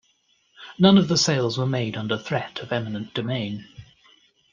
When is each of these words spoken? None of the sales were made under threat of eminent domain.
None 0.79 0.97
of 0.97 1.09
the 1.09 1.15
sales 1.15 1.59
were 1.59 1.67
made 1.67 1.95
under 1.95 2.17
threat 2.17 2.57
of 2.57 2.71
eminent 2.73 3.13
domain. 3.13 3.67